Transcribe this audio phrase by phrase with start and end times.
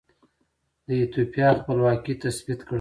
[0.85, 2.69] د ایتوپیا خپلواکي تثبیت کړه.